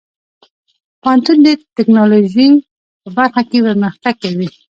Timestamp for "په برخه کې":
3.03-3.57